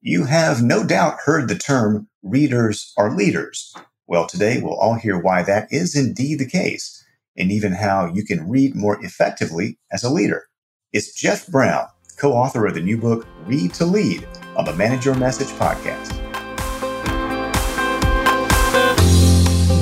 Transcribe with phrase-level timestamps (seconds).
[0.00, 3.74] You have no doubt heard the term readers are leaders.
[4.06, 7.04] Well, today we'll all hear why that is indeed the case
[7.36, 10.44] and even how you can read more effectively as a leader.
[10.92, 14.24] It's Jeff Brown, co author of the new book, Read to Lead,
[14.56, 16.16] on the Manage Your Message podcast.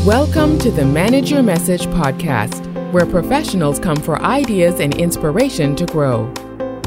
[0.07, 5.85] Welcome to the Manage Your Message podcast, where professionals come for ideas and inspiration to
[5.85, 6.33] grow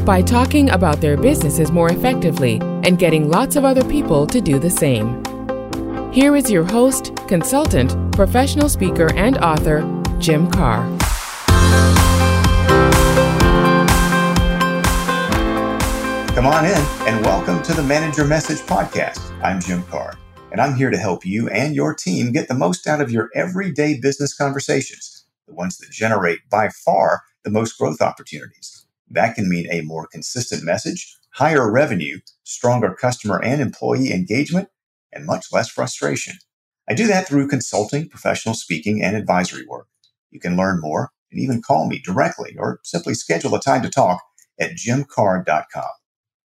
[0.06, 4.60] by talking about their businesses more effectively and getting lots of other people to do
[4.60, 5.24] the same.
[6.12, 9.82] Here is your host, consultant, professional speaker, and author,
[10.20, 11.00] Jim Karrh.
[16.34, 16.72] Come on in
[17.06, 19.20] and welcome to the Manager Message podcast.
[19.44, 20.16] I'm Jim Karrh,
[20.52, 23.30] and I'm here to help you and your team get the most out of your
[23.36, 28.69] everyday business conversations, the ones that generate by far the most growth opportunities.
[29.10, 34.70] That can mean a more consistent message, higher revenue, stronger customer and employee engagement,
[35.12, 36.36] and much less frustration.
[36.90, 39.88] I do that through consulting, professional speaking, and advisory work.
[40.32, 43.90] You can learn more and even call me directly or simply schedule a time to
[43.90, 44.22] talk
[44.60, 45.90] at jimkarrh.com.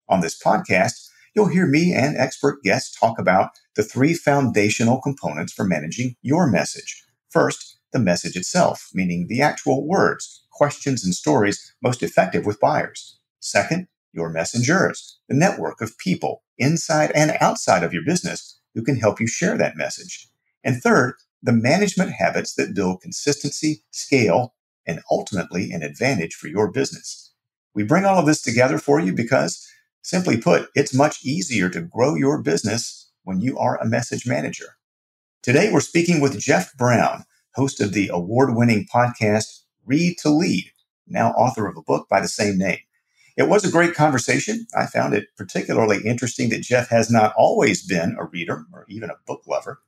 [0.09, 5.53] On this podcast, you'll hear me and expert guests talk about the three foundational components
[5.53, 7.03] for managing your message.
[7.29, 13.17] First, the message itself, meaning the actual words, questions, and stories most effective with buyers.
[13.39, 18.95] Second, your messengers, the network of people inside and outside of your business who can
[18.95, 20.27] help you share that message.
[20.63, 24.53] And third, the management habits that build consistency, scale,
[24.87, 27.31] and ultimately an advantage for your business.
[27.73, 29.67] We bring all of this together for you because,
[30.01, 34.77] simply put, it's much easier to grow your business when you are a message manager.
[35.41, 37.25] Today, we're speaking with Jeff Brown,
[37.55, 40.71] host of the award winning podcast Read to Lead,
[41.07, 42.79] now author of a book by the same name.
[43.35, 44.67] It was a great conversation.
[44.75, 49.09] I found it particularly interesting that Jeff has not always been a reader or even
[49.09, 49.81] a book lover.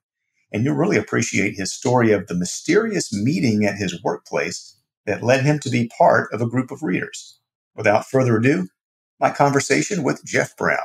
[0.51, 5.43] And you'll really appreciate his story of the mysterious meeting at his workplace that led
[5.43, 7.39] him to be part of a group of readers.
[7.75, 8.67] Without further ado,
[9.19, 10.79] my conversation with Jeff Brown.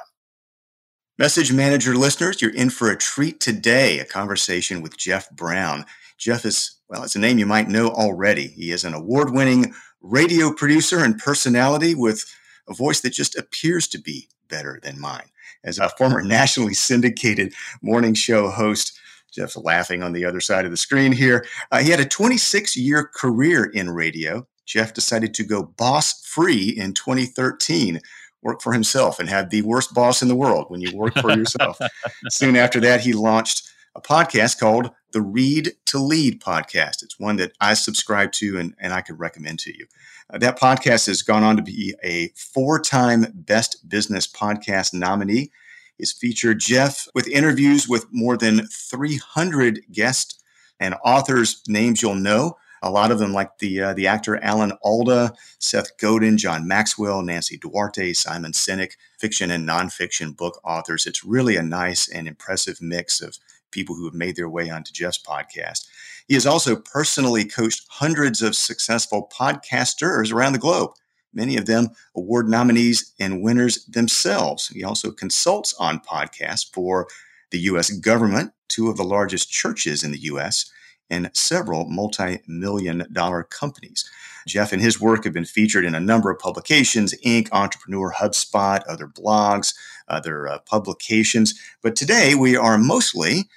[1.18, 5.84] Message Manager listeners, you're in for a treat today, a conversation with Jeff Brown.
[6.20, 8.48] Jeff is, well, it's a name you might know already.
[8.48, 9.72] He is an award winning
[10.02, 12.24] radio producer and personality with
[12.68, 15.30] a voice that just appears to be better than mine.
[15.64, 18.98] As a former nationally syndicated morning show host,
[19.32, 21.46] Jeff's laughing on the other side of the screen here.
[21.72, 24.46] Uh, he had a 26 year career in radio.
[24.66, 28.00] Jeff decided to go boss free in 2013,
[28.42, 31.30] work for himself, and have the worst boss in the world when you work for
[31.30, 31.78] yourself.
[32.28, 37.02] Soon after that, he launched a podcast called the Read to Lead podcast.
[37.02, 39.86] It's one that I subscribe to and, and I could recommend to you.
[40.32, 45.50] Uh, that podcast has gone on to be a four time Best Business Podcast nominee.
[45.98, 50.42] It's featured Jeff with interviews with more than 300 guests
[50.78, 52.56] and authors' names you'll know.
[52.82, 57.20] A lot of them, like the uh, the actor Alan Alda, Seth Godin, John Maxwell,
[57.20, 61.06] Nancy Duarte, Simon Sinek, fiction and nonfiction book authors.
[61.06, 63.36] It's really a nice and impressive mix of
[63.70, 65.86] people who have made their way onto Jeff's podcast.
[66.28, 70.90] He has also personally coached hundreds of successful podcasters around the globe,
[71.32, 74.68] many of them award nominees and winners themselves.
[74.68, 77.08] He also consults on podcasts for
[77.50, 77.90] the U.S.
[77.90, 80.70] government, two of the largest churches in the U.S.,
[81.10, 84.08] and several multi million dollar companies.
[84.46, 88.82] Jeff and his work have been featured in a number of publications Inc., Entrepreneur, HubSpot,
[88.88, 89.74] other blogs,
[90.08, 91.58] other uh, publications.
[91.82, 93.48] But today we are mostly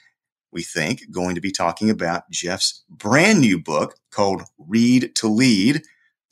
[0.54, 5.82] we think, going to be talking about Jeff's brand new book called Read to Lead.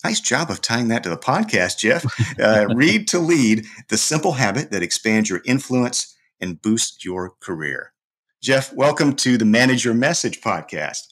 [0.04, 2.06] Nice job of tying that to the podcast, Jeff.
[2.40, 7.94] Uh, Read to Lead, the simple habit that expands your influence and boosts your career.
[8.42, 11.11] Jeff, welcome to the Manage Your Message podcast.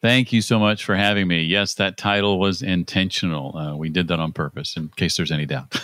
[0.00, 1.42] Thank you so much for having me.
[1.42, 3.56] Yes, that title was intentional.
[3.56, 5.74] Uh, we did that on purpose, in case there's any doubt.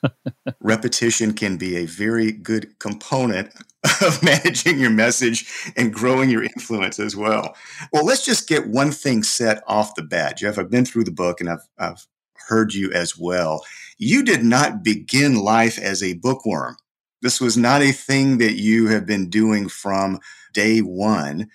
[0.60, 3.52] Repetition can be a very good component
[4.00, 7.54] of managing your message and growing your influence as well.
[7.92, 10.38] Well, let's just get one thing set off the bat.
[10.38, 12.06] Jeff, I've been through the book and I've, I've
[12.48, 13.64] heard you as well.
[13.96, 16.76] You did not begin life as a bookworm.
[17.20, 20.18] This was not a thing that you have been doing from
[20.52, 21.48] day one.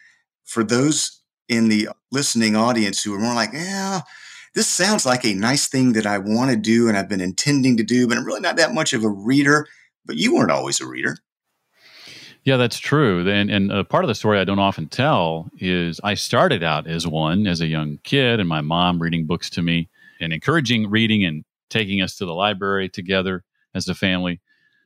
[0.45, 1.16] For those
[1.49, 4.01] in the listening audience who are more like, yeah,
[4.53, 7.77] this sounds like a nice thing that I want to do and I've been intending
[7.77, 9.67] to do, but I'm really not that much of a reader.
[10.05, 11.17] But you weren't always a reader.
[12.45, 13.27] Yeah, that's true.
[13.29, 17.05] And, and part of the story I don't often tell is I started out as
[17.05, 19.89] one as a young kid, and my mom reading books to me
[20.21, 23.43] and encouraging reading and taking us to the library together
[23.75, 24.39] as a family.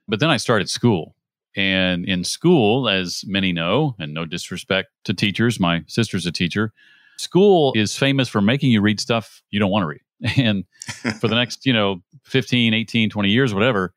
[0.08, 1.14] But then I started school
[1.56, 6.72] And in school, as many know, and no disrespect to teachers, my sister's a teacher,
[7.18, 10.02] school is famous for making you read stuff you don't want to read.
[10.38, 10.66] And
[11.20, 13.94] for the next, you know, 15, 18, 20 years, whatever,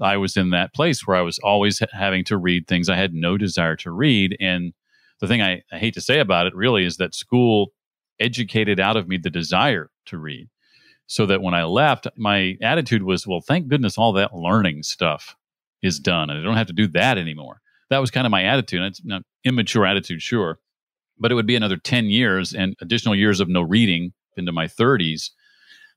[0.00, 3.14] I was in that place where I was always having to read things I had
[3.14, 4.36] no desire to read.
[4.40, 4.72] And
[5.20, 7.72] the thing I, I hate to say about it really is that school
[8.18, 10.48] educated out of me the desire to read.
[11.06, 15.36] So that when I left, my attitude was, well, thank goodness all that learning stuff
[15.82, 17.60] is done and I don't have to do that anymore.
[17.88, 18.82] That was kind of my attitude.
[18.82, 20.58] It's not immature attitude, sure,
[21.18, 24.66] but it would be another 10 years and additional years of no reading into my
[24.66, 25.30] 30s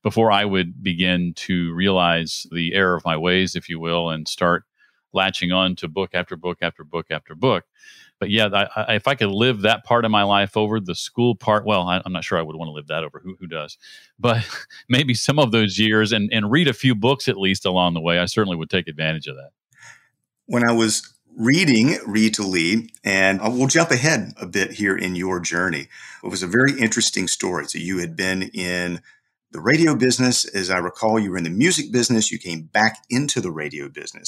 [0.01, 4.27] before I would begin to realize the error of my ways, if you will, and
[4.27, 4.65] start
[5.13, 7.65] latching on to book after book after book after book.
[8.19, 10.95] But yeah, I, I, if I could live that part of my life over the
[10.95, 13.21] school part, well, I, am not sure I would want to live that over.
[13.23, 13.77] Who, who does?
[14.19, 14.47] But
[14.89, 18.01] maybe some of those years and, and read a few books at least along the
[18.01, 19.51] way, I certainly would take advantage of that.
[20.45, 25.15] When I was reading Read to Lead, and we'll jump ahead a bit here in
[25.15, 25.87] your journey.
[26.23, 27.65] It was a very interesting story.
[27.65, 29.01] So you had been in
[29.51, 30.45] the radio business.
[30.45, 32.31] As I recall, you were in the music business.
[32.31, 34.27] You came back into the radio business.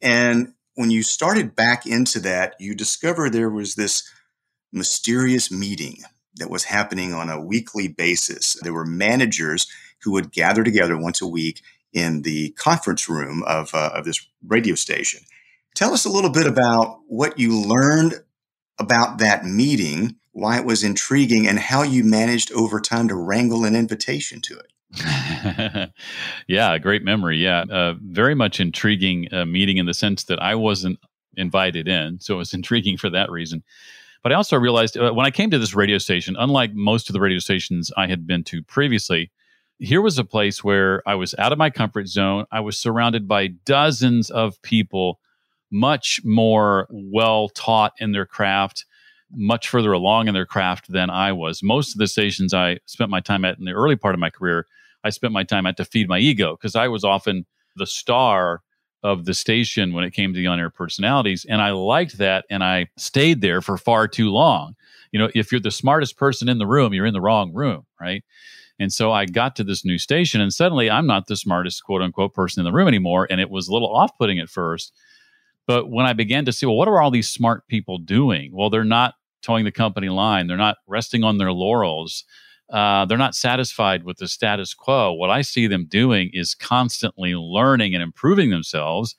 [0.00, 4.08] And when you started back into that, you discovered there was this
[4.72, 6.02] mysterious meeting
[6.36, 8.56] that was happening on a weekly basis.
[8.62, 9.66] There were managers
[10.02, 11.62] who would gather together once a week
[11.92, 15.20] in the conference room of, uh, of this radio station.
[15.78, 18.14] Tell us a little bit about what you learned
[18.80, 23.64] about that meeting why it was intriguing, and how you managed over time to wrangle
[23.64, 25.90] an invitation to it.
[26.48, 27.36] yeah, great memory.
[27.38, 30.98] Yeah, uh, very much intriguing uh, meeting in the sense that I wasn't
[31.36, 33.62] invited in, so it was intriguing for that reason.
[34.24, 37.12] But I also realized uh, when I came to this radio station, unlike most of
[37.12, 39.30] the radio stations I had been to previously,
[39.78, 42.46] here was a place where I was out of my comfort zone.
[42.50, 45.20] I was surrounded by dozens of people,
[45.70, 48.84] much more well taught in their craft
[49.30, 51.62] much further along in their craft than I was.
[51.62, 54.30] Most of the stations I spent my time at in the early part of my
[54.30, 54.66] career,
[55.04, 58.62] I spent my time at to feed my ego because I was often the star
[59.02, 61.46] of the station when it came to the on air personalities.
[61.48, 64.74] And I liked that and I stayed there for far too long.
[65.12, 67.86] You know, if you're the smartest person in the room, you're in the wrong room,
[68.00, 68.24] right?
[68.80, 72.02] And so I got to this new station and suddenly I'm not the smartest quote
[72.02, 73.26] unquote person in the room anymore.
[73.30, 74.92] And it was a little off putting at first.
[75.68, 78.52] But when I began to see, well, what are all these smart people doing?
[78.54, 80.46] Well, they're not toeing the company line.
[80.46, 82.24] They're not resting on their laurels.
[82.70, 85.12] Uh, they're not satisfied with the status quo.
[85.12, 89.14] What I see them doing is constantly learning and improving themselves.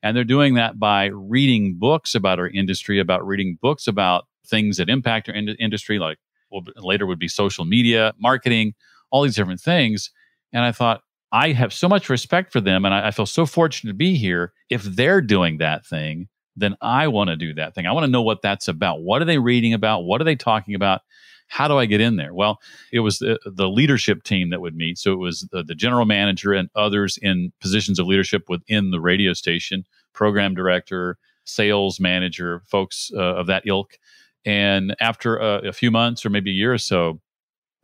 [0.00, 4.76] And they're doing that by reading books about our industry, about reading books about things
[4.76, 6.18] that impact our in- industry, like
[6.52, 8.74] well, later would be social media, marketing,
[9.10, 10.12] all these different things.
[10.52, 11.02] And I thought,
[11.32, 14.16] I have so much respect for them and I, I feel so fortunate to be
[14.16, 14.52] here.
[14.70, 17.86] If they're doing that thing, then I want to do that thing.
[17.86, 19.02] I want to know what that's about.
[19.02, 20.00] What are they reading about?
[20.00, 21.02] What are they talking about?
[21.48, 22.34] How do I get in there?
[22.34, 22.60] Well,
[22.92, 24.98] it was the, the leadership team that would meet.
[24.98, 29.00] So it was the, the, general manager and others in positions of leadership within the
[29.00, 33.98] radio station, program director, sales manager, folks uh, of that ilk.
[34.44, 37.20] And after a, a few months or maybe a year or so,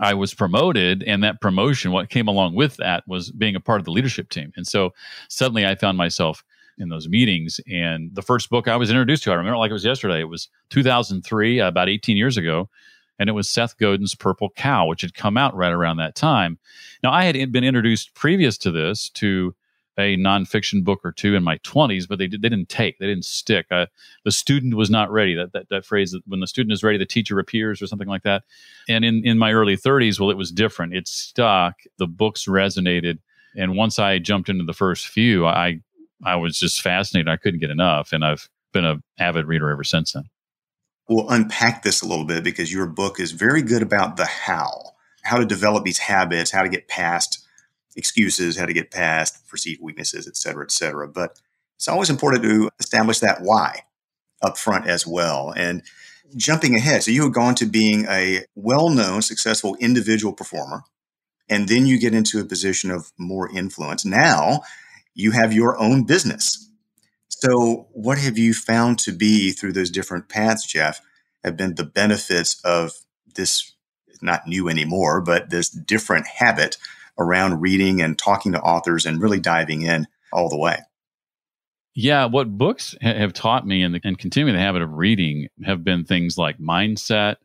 [0.01, 3.81] I was promoted, and that promotion, what came along with that was being a part
[3.81, 4.53] of the leadership team.
[4.57, 4.93] And so
[5.29, 6.45] suddenly I found myself
[6.79, 7.61] in those meetings.
[7.71, 10.21] And the first book I was introduced to, I remember like it was yesterday.
[10.21, 12.69] It was 2003, uh, about 18 years ago,
[13.19, 16.59] and it was Seth Godin's Purple Cow, which had come out right around that time.
[17.03, 19.55] Now, I had been introduced previous to this to
[19.99, 23.07] a nonfiction book or two in my 20s, but they, did, they didn't take, they
[23.07, 23.67] didn't stick.
[23.69, 23.89] The
[24.29, 25.35] student was not ready.
[25.35, 28.09] That, that, that phrase, that when the student is ready, the teacher appears, or something
[28.09, 28.43] like that.
[28.89, 30.95] And in, in my early 30s, well, it was different.
[30.95, 31.77] It stuck.
[31.99, 33.19] The books resonated.
[33.57, 35.81] And once I jumped into the first few, I
[36.25, 37.29] I was just fascinated.
[37.29, 40.25] I couldn't get enough, and I've been an avid reader ever since then.
[41.09, 44.93] We'll unpack this a little bit because your book is very good about the how,
[45.23, 47.44] how to develop these habits, how to get past
[47.97, 51.09] excuses, how to get past perceived weaknesses, et cetera, et cetera.
[51.09, 51.41] But
[51.77, 53.83] it's always important to establish that why
[54.43, 55.53] up front as well.
[55.57, 55.83] And
[56.37, 60.83] jumping ahead, so you had gone to being a well known, successful individual performer,
[61.49, 64.05] and then you get into a position of more influence.
[64.05, 64.63] Now
[65.15, 66.61] you have your own business.
[67.29, 71.01] So, what have you found to be through those different paths, Jeff,
[71.43, 72.93] have been the benefits of
[73.35, 73.75] this,
[74.23, 76.79] not new anymore, but this different habit
[77.19, 80.79] around reading and talking to authors and really diving in all the way?
[81.95, 86.05] Yeah, what books have taught me and, and continuing the habit of reading have been
[86.05, 87.37] things like mindset,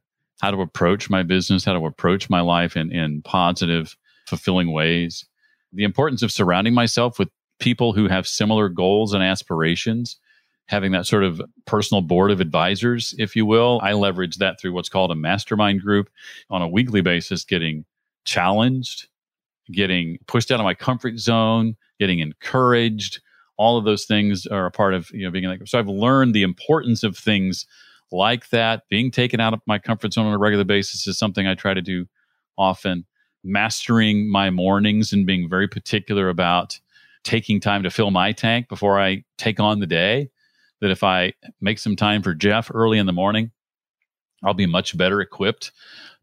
[0.42, 3.96] how to approach my business, how to approach my life in, in positive,
[4.28, 5.26] fulfilling ways,
[5.72, 10.18] the importance of surrounding myself with people who have similar goals and aspirations
[10.70, 13.80] having that sort of personal board of advisors, if you will.
[13.82, 16.10] I leverage that through what's called a mastermind group
[16.52, 17.86] on a weekly basis, getting
[18.24, 19.08] challenged,
[19.72, 23.22] getting pushed out of my comfort zone, getting encouraged.
[23.58, 25.62] All of those things are a part of you know being like.
[25.66, 27.66] So I've learned the importance of things
[28.12, 28.84] like that.
[28.90, 31.74] Being taken out of my comfort zone on a regular basis is something I try
[31.74, 32.08] to do
[32.58, 33.06] often.
[33.44, 36.80] Mastering my mornings and being very particular about
[37.24, 40.30] taking time to fill my tank before I take on the day.
[40.82, 43.52] That if I make some time for Jeff early in the morning,
[44.44, 45.72] I'll be much better equipped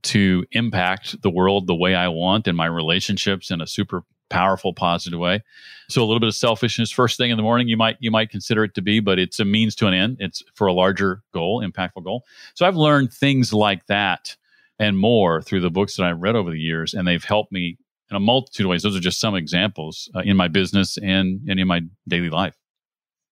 [0.06, 4.72] to impact the world the way I want and my relationships in a super powerful
[4.72, 5.42] positive way.
[5.88, 7.68] So a little bit of selfishness first thing in the morning.
[7.68, 10.16] You might you might consider it to be but it's a means to an end.
[10.18, 12.24] It's for a larger goal impactful goal.
[12.54, 14.36] So i've learned things like that
[14.78, 17.78] and more through the books that i've read over the years and they've helped me
[18.10, 18.82] in a multitude of ways.
[18.82, 22.56] Those are just some examples uh, in my business and, and in my daily life.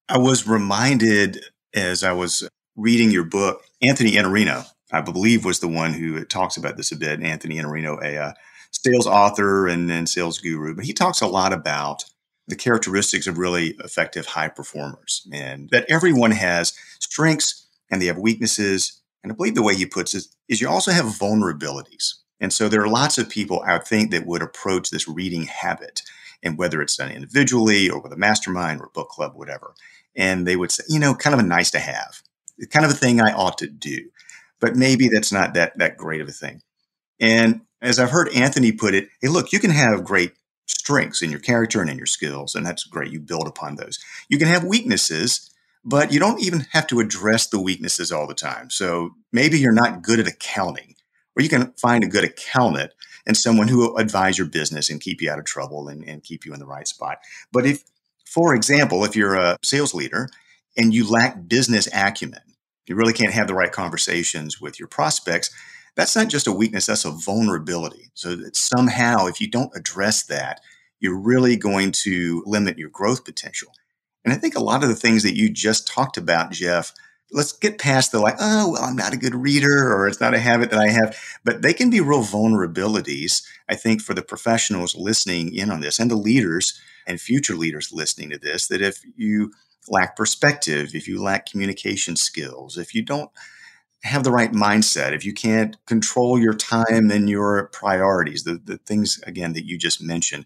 [0.09, 5.69] I was reminded as i was reading your book anthony iannarino I believe was the
[5.69, 7.23] one who talks about this a bit.
[7.23, 8.33] Anthony Iannarino, a uh,
[8.71, 12.05] sales author and, and sales guru, but he talks a lot about
[12.47, 18.19] the characteristics of really effective high performers and that everyone has strengths and they have
[18.19, 19.01] weaknesses.
[19.23, 22.15] And I believe the way he puts it is you also have vulnerabilities.
[22.41, 26.03] And so there are lots of people I think that would approach this reading habit,
[26.43, 29.75] and whether it's done individually or with a mastermind or a book club, whatever.
[30.15, 32.21] And they would say, you know, kind of a nice to have,
[32.71, 34.11] kind of a thing I ought to do
[34.61, 36.61] but maybe that's not that that great of a thing.
[37.21, 40.33] And as I've heard Anthony put it, hey, look, you can have great
[40.67, 43.13] strengths in your character and in your skills, and that's great.
[43.13, 43.99] You build upon those.
[44.29, 45.51] You can have weaknesses,
[45.85, 48.71] but you don't even have to address the weaknesses all the time.
[48.71, 50.95] So maybe you're not good at accounting,
[51.37, 52.93] or you can find a good accountant
[53.27, 56.23] and someone who will advise your business and keep you out of trouble and, and
[56.23, 57.19] keep you in the right spot.
[57.53, 57.83] But if,
[58.25, 60.29] for example, if you're a sales leader
[60.77, 62.41] and you lack business acumen,
[62.87, 65.51] you really can't have the right conversations with your prospects,
[65.97, 68.11] that's not just a weakness, that's a vulnerability.
[68.15, 70.61] So that somehow, if you don't address that,
[71.01, 73.69] you're really going to limit your growth potential.
[74.25, 76.93] And I think a lot of the things that you just talked about, Jeff,
[77.31, 80.35] let's get past the like, oh, well, I'm not a good reader or it's not
[80.35, 84.23] a habit that I have, but they can be real vulnerabilities, I think, for the
[84.23, 88.81] professionals listening in on this and the leaders and future leaders listening to this, that
[88.81, 89.53] if you
[89.89, 93.31] lack perspective, if you lack communication skills, if you don't
[94.03, 98.79] have the right mindset, if you can't control your time and your priorities, the, the
[98.79, 100.45] things, again, that you just mentioned,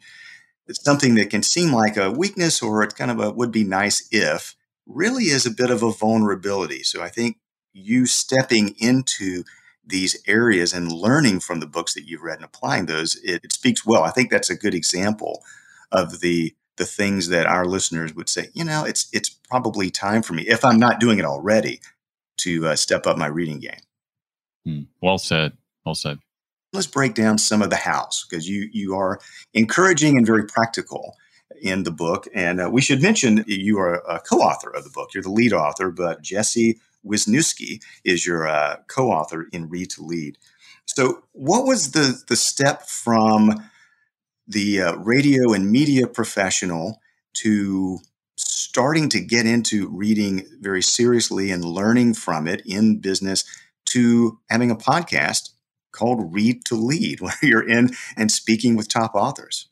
[0.66, 3.64] it's something that can seem like a weakness or it's kind of a would be
[3.64, 4.54] nice if
[4.86, 6.82] really is a bit of a vulnerability.
[6.82, 7.38] So I think
[7.72, 9.44] you stepping into
[9.84, 13.52] these areas and learning from the books that you've read and applying those, it, it
[13.52, 14.02] speaks well.
[14.02, 15.42] I think that's a good example
[15.90, 20.22] of the the things that our listeners would say, you know, it's it's probably time
[20.22, 21.80] for me if I'm not doing it already
[22.38, 23.80] to uh, step up my reading game.
[24.64, 24.82] Hmm.
[25.02, 25.52] Well said.
[25.84, 26.18] Well said.
[26.72, 29.20] Let's break down some of the hows because you you are
[29.54, 31.16] encouraging and very practical
[31.60, 32.28] in the book.
[32.34, 35.14] And uh, we should mention you are a co-author of the book.
[35.14, 40.38] You're the lead author, but Jesse Wisniewski is your uh, co-author in Read to Lead.
[40.84, 43.62] So, what was the the step from
[44.48, 47.00] the uh, radio and media professional
[47.34, 47.98] to
[48.36, 53.44] starting to get into reading very seriously and learning from it in business
[53.84, 55.50] to having a podcast
[55.92, 59.68] called Read to Lead, where you're in and speaking with top authors.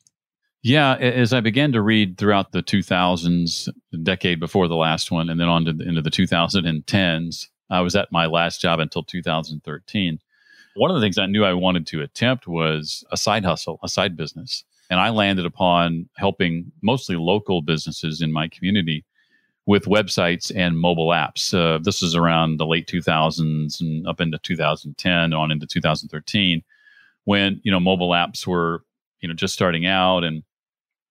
[0.62, 5.30] Yeah, as I began to read throughout the 2000s, the decade before the last one,
[5.30, 9.04] and then on to the, into the 2010s, I was at my last job until
[9.04, 10.18] 2013
[10.76, 13.88] one of the things I knew I wanted to attempt was a side hustle, a
[13.88, 14.64] side business.
[14.90, 19.04] And I landed upon helping mostly local businesses in my community
[19.66, 21.52] with websites and mobile apps.
[21.52, 26.62] Uh, this was around the late 2000s and up into 2010 on into 2013
[27.24, 28.84] when, you know, mobile apps were,
[29.20, 30.42] you know, just starting out and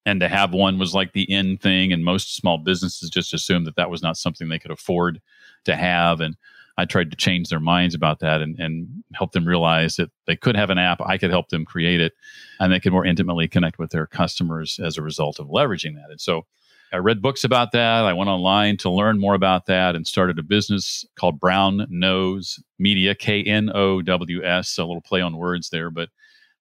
[0.08, 3.66] and to have one was like the end thing and most small businesses just assumed
[3.66, 5.20] that that was not something they could afford
[5.66, 6.36] to have and
[6.78, 10.36] I tried to change their minds about that and, and help them realize that they
[10.36, 11.00] could have an app.
[11.06, 12.14] I could help them create it
[12.60, 16.10] and they could more intimately connect with their customers as a result of leveraging that.
[16.10, 16.46] And so
[16.94, 18.06] I read books about that.
[18.06, 22.60] I went online to learn more about that and started a business called Brown Knows
[22.78, 26.10] Media, K N O W S, a little play on words there, but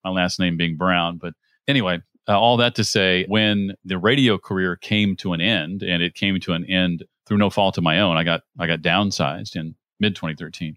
[0.05, 1.19] my last name being Brown.
[1.19, 1.35] But
[1.69, 6.03] anyway, uh, all that to say, when the radio career came to an end, and
[6.03, 8.81] it came to an end through no fault of my own, I got I got
[8.81, 9.75] downsized in
[10.05, 10.77] mid 2013,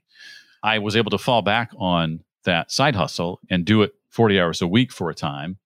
[0.64, 4.62] I was able to fall back on that side hustle and do it 40 hours
[4.62, 5.58] a week for a time.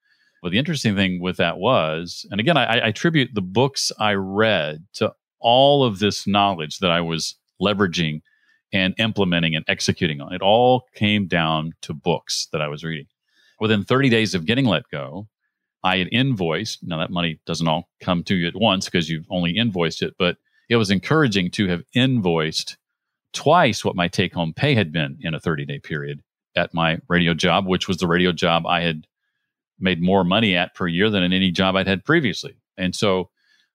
[0.41, 4.13] But the interesting thing with that was, and again, I, I attribute the books I
[4.13, 8.21] read to all of this knowledge that I was leveraging
[8.73, 10.33] and implementing and executing on.
[10.33, 13.07] It all came down to books that I was reading.
[13.59, 15.27] Within 30 days of getting let go,
[15.83, 16.79] I had invoiced.
[16.83, 20.15] Now, that money doesn't all come to you at once because you've only invoiced it,
[20.17, 20.37] but
[20.69, 22.77] it was encouraging to have invoiced
[23.33, 26.21] twice what my take home pay had been in a 30 day period
[26.55, 29.07] at my radio job, which was the radio job I had
[29.79, 32.55] made more money at per year than in any job I'd had previously.
[32.77, 33.29] And so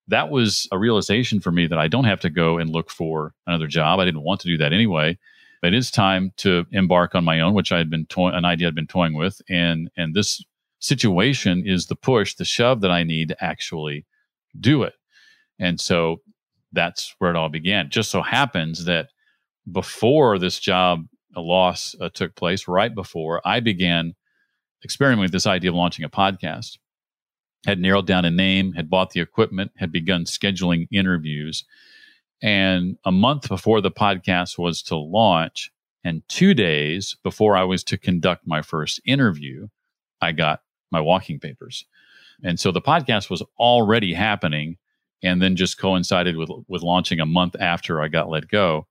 [0.08, 3.34] that was a realization for me that I don't have to go and look for
[3.46, 3.98] another job.
[3.98, 5.18] I didn't want to do that anyway.
[5.62, 8.68] But it is time to embark on my own, which I had been an idea
[8.68, 10.44] I'd been toying with, and and this
[10.80, 14.04] situation is the push, the shove that I need to actually
[14.60, 14.92] do it.
[15.58, 16.20] And so
[16.72, 17.88] that's where it all began.
[17.88, 19.08] Just so happens that
[19.70, 24.14] before this job loss uh, took place, right before I began
[24.84, 26.78] experimenting with this idea of launching a podcast
[27.66, 31.64] had narrowed down a name, had bought the equipment, had begun scheduling interviews.
[32.40, 35.72] And a month before the podcast was to launch,
[36.04, 39.68] and two days before I was to conduct my first interview,
[40.20, 41.84] I got my walking papers.
[42.44, 44.76] And so the podcast was already happening
[45.22, 48.86] and then just coincided with with launching a month after I got let go.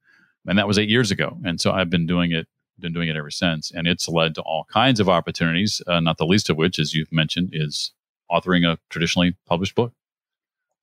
[0.47, 1.37] And that was 8 years ago.
[1.43, 2.47] And so I've been doing it
[2.77, 6.17] been doing it ever since and it's led to all kinds of opportunities, uh, not
[6.17, 7.93] the least of which as you've mentioned is
[8.29, 9.93] authoring a traditionally published book.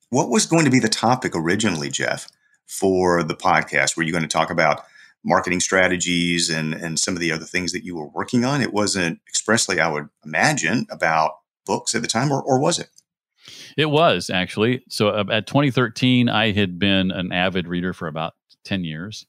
[0.09, 2.29] What was going to be the topic originally, Jeff,
[2.67, 3.97] for the podcast?
[3.97, 4.85] Were you going to talk about
[5.25, 8.61] marketing strategies and, and some of the other things that you were working on?
[8.61, 12.89] It wasn't expressly, I would imagine, about books at the time, or, or was it?
[13.77, 14.85] It was actually.
[14.89, 19.27] So uh, at 2013, I had been an avid reader for about 10 years.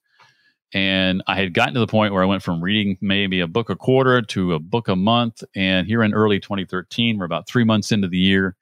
[0.74, 3.70] And I had gotten to the point where I went from reading maybe a book
[3.70, 5.44] a quarter to a book a month.
[5.56, 8.56] And here in early 2013, we're about three months into the year.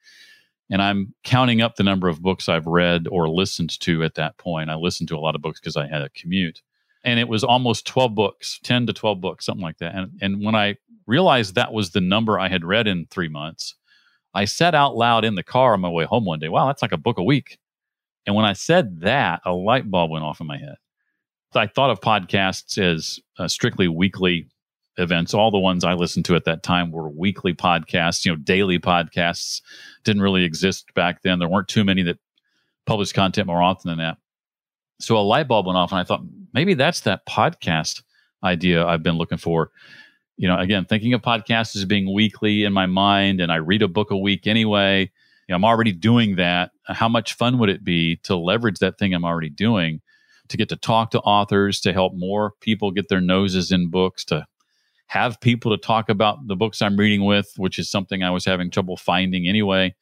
[0.69, 4.37] And I'm counting up the number of books I've read or listened to at that
[4.37, 4.69] point.
[4.69, 6.61] I listened to a lot of books because I had a commute.
[7.03, 9.95] And it was almost 12 books, 10 to 12 books, something like that.
[9.95, 10.75] And, and when I
[11.07, 13.75] realized that was the number I had read in three months,
[14.33, 16.81] I said out loud in the car on my way home one day, wow, that's
[16.81, 17.57] like a book a week.
[18.25, 20.75] And when I said that, a light bulb went off in my head.
[21.55, 24.47] I thought of podcasts as uh, strictly weekly
[24.97, 25.33] events.
[25.33, 28.25] All the ones I listened to at that time were weekly podcasts.
[28.25, 29.61] You know, daily podcasts
[30.03, 31.39] didn't really exist back then.
[31.39, 32.19] There weren't too many that
[32.85, 34.17] published content more often than that.
[34.99, 36.21] So a light bulb went off, and I thought
[36.53, 38.03] maybe that's that podcast
[38.43, 39.71] idea I've been looking for.
[40.37, 43.81] You know, again, thinking of podcasts as being weekly in my mind, and I read
[43.81, 45.11] a book a week anyway.
[45.47, 46.71] You know, I'm already doing that.
[46.87, 50.01] How much fun would it be to leverage that thing I'm already doing?
[50.51, 54.23] To get to talk to authors, to help more people get their noses in books,
[54.25, 54.45] to
[55.07, 58.45] have people to talk about the books I'm reading with, which is something I was
[58.45, 59.95] having trouble finding anyway.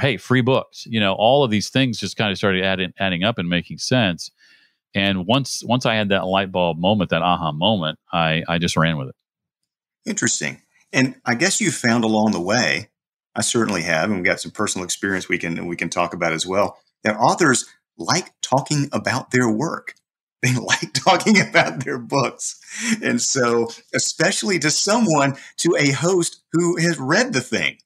[0.00, 0.86] Hey, free books.
[0.86, 3.78] You know, all of these things just kind of started adding, adding up and making
[3.78, 4.30] sense.
[4.94, 8.76] And once once I had that light bulb moment, that aha moment, I, I just
[8.76, 9.14] ran with it.
[10.06, 10.62] Interesting.
[10.92, 12.88] And I guess you found along the way,
[13.34, 16.32] I certainly have, and we've got some personal experience we can we can talk about
[16.32, 17.66] as well, that authors
[17.98, 19.94] like talking about their work.
[20.42, 22.60] They like talking about their books.
[23.02, 27.78] And so, especially to someone, to a host who has read the thing.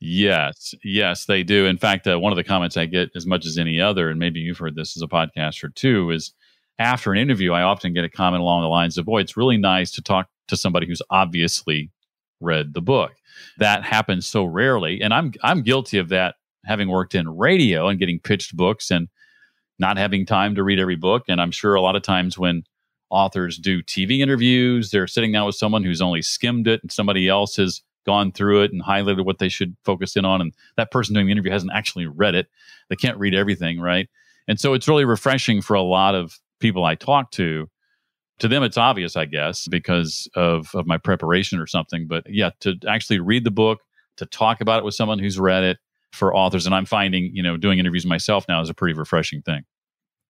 [0.00, 1.64] Yes, yes, they do.
[1.66, 4.18] In fact, uh, one of the comments I get as much as any other, and
[4.18, 6.34] maybe you've heard this as a podcaster too, is
[6.78, 9.56] after an interview, I often get a comment along the lines of, Boy, it's really
[9.56, 11.90] nice to talk to somebody who's obviously
[12.40, 13.12] read the book.
[13.58, 15.00] That happens so rarely.
[15.00, 19.08] And I'm I'm guilty of that having worked in radio and getting pitched books and
[19.78, 21.24] not having time to read every book.
[21.28, 22.64] And I'm sure a lot of times when
[23.10, 27.28] authors do TV interviews, they're sitting down with someone who's only skimmed it and somebody
[27.28, 30.40] else has gone through it and highlighted what they should focus in on.
[30.40, 32.48] And that person doing the interview hasn't actually read it.
[32.88, 34.08] They can't read everything, right?
[34.46, 37.68] And so it's really refreshing for a lot of people I talk to.
[38.40, 42.06] To them, it's obvious, I guess, because of, of my preparation or something.
[42.08, 43.78] But yeah, to actually read the book,
[44.16, 45.78] to talk about it with someone who's read it,
[46.14, 46.66] for authors.
[46.66, 49.64] And I'm finding, you know, doing interviews myself now is a pretty refreshing thing.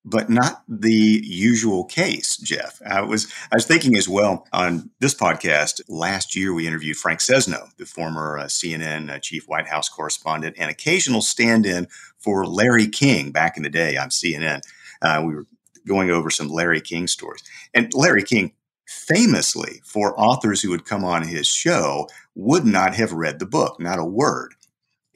[0.06, 2.78] But not the usual case, Jeff.
[2.86, 6.52] I was I was thinking as well on this podcast last year.
[6.52, 11.22] We interviewed Frank Sesno, the former uh, CNN uh, chief White House correspondent and occasional
[11.22, 14.60] stand-in for Larry King back in the day on CNN.
[15.00, 15.46] Uh, we were
[15.86, 17.42] going over some Larry King stories,
[17.72, 18.52] and Larry King
[18.86, 23.80] famously for authors who would come on his show would not have read the book,
[23.80, 24.54] not a word.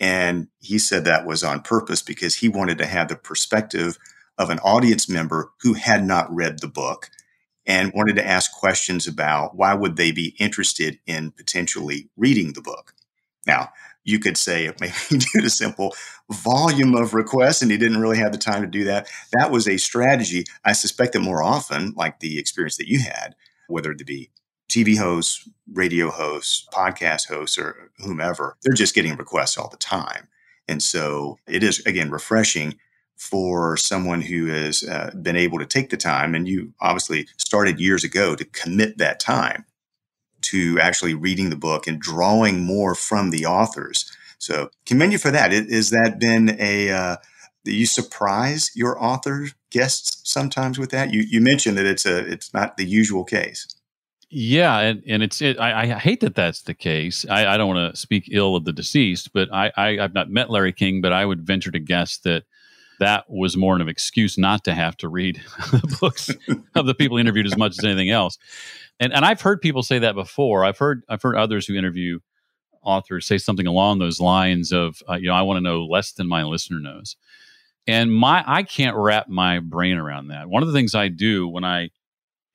[0.00, 3.98] And he said that was on purpose because he wanted to have the perspective
[4.38, 7.10] of an audience member who had not read the book
[7.66, 12.62] and wanted to ask questions about why would they be interested in potentially reading the
[12.62, 12.94] book.
[13.46, 13.70] Now,
[14.04, 15.94] you could say maybe due to simple
[16.30, 19.08] volume of requests and he didn't really have the time to do that.
[19.32, 20.44] That was a strategy.
[20.64, 23.34] I suspect that more often, like the experience that you had,
[23.66, 24.30] whether it be
[24.68, 30.28] TV hosts, radio hosts, podcast hosts, or whomever, they're just getting requests all the time.
[30.68, 32.74] And so it is, again, refreshing
[33.16, 36.34] for someone who has uh, been able to take the time.
[36.34, 39.64] And you obviously started years ago to commit that time
[40.40, 44.10] to actually reading the book and drawing more from the authors.
[44.38, 45.52] So commend you for that.
[45.52, 47.16] Is that been a, uh,
[47.64, 51.12] you surprise your author guests sometimes with that?
[51.12, 53.66] You, you mentioned that it's a, it's not the usual case.
[54.30, 57.24] Yeah, and, and it's it, I, I, hate that that's the case.
[57.30, 60.28] I, I don't want to speak ill of the deceased, but I, I I've not
[60.28, 62.44] met Larry King, but I would venture to guess that
[62.98, 66.30] that was more of an excuse not to have to read the books
[66.74, 68.36] of the people interviewed as much as anything else.
[69.00, 70.62] And and I've heard people say that before.
[70.62, 72.18] I've heard I've heard others who interview
[72.82, 76.12] authors say something along those lines of uh, you know I want to know less
[76.12, 77.16] than my listener knows.
[77.86, 80.50] And my I can't wrap my brain around that.
[80.50, 81.90] One of the things I do when I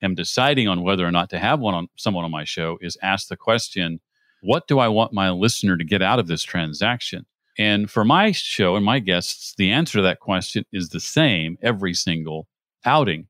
[0.04, 2.96] am deciding on whether or not to have one on someone on my show is
[3.02, 4.00] ask the question,
[4.42, 7.26] what do I want my listener to get out of this transaction?
[7.58, 11.56] And for my show and my guests, the answer to that question is the same
[11.62, 12.48] every single
[12.84, 13.28] outing.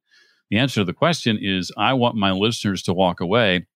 [0.51, 3.67] The answer to the question is I want my listeners to walk away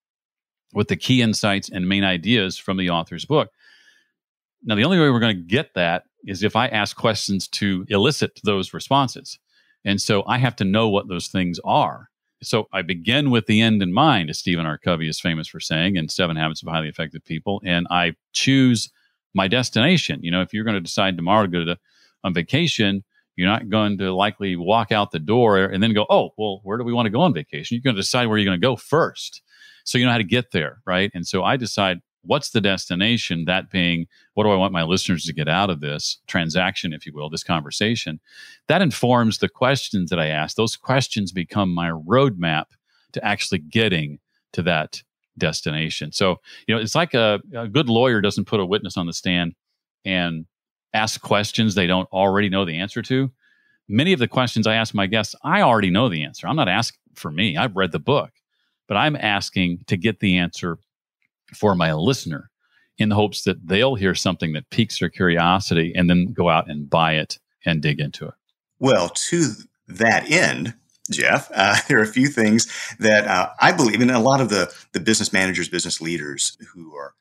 [0.75, 3.51] with the key insights and main ideas from the author's book.
[4.65, 7.87] Now, the only way we're going to get that is if I ask questions to
[7.89, 9.39] elicit those responses.
[9.85, 12.09] And so I have to know what those things are.
[12.43, 14.79] So I begin with the end in mind, as Stephen R.
[14.79, 17.61] Covey is famous for saying in Seven Habits of Highly Effective People.
[17.65, 18.91] And I choose
[19.35, 20.21] my destination.
[20.23, 21.79] You know, if you're going to decide tomorrow to go to
[22.25, 23.05] on vacation,
[23.37, 26.79] you're not going to likely walk out the door and then go, oh, well, where
[26.79, 27.77] do we want to go on vacation?
[27.77, 29.43] You're going to decide where you're going to go first.
[29.85, 31.11] So you know how to get there, right?
[31.15, 35.25] And so I decide what's the destination, that being what do I want my listeners
[35.25, 38.21] to get out of this transaction, if you will, this conversation.
[38.69, 40.55] That informs the questions that I ask.
[40.55, 42.67] Those questions become my roadmap
[43.13, 44.19] to actually getting
[44.53, 45.03] to that
[45.39, 46.13] destination.
[46.13, 46.37] So,
[46.67, 49.55] you know, it's like a, a good lawyer doesn't put a witness on the stand
[50.05, 50.45] and
[50.93, 53.31] ask questions they don't already know the answer to.
[53.89, 56.47] Many of the questions I ask my guests, I already know the answer.
[56.47, 58.31] I'm not asking for me, I've read the book,
[58.87, 60.79] but I'm asking to get the answer
[61.55, 62.51] for my listener
[62.99, 66.69] in the hopes that they'll hear something that piques their curiosity and then go out
[66.69, 68.35] and buy it and dig into it.
[68.79, 69.53] Well, to
[69.89, 70.75] that end,
[71.11, 72.67] Jeff, uh, there are a few things
[72.99, 74.11] that uh, I believe in.
[74.11, 77.15] A lot of the the business managers, business leaders who are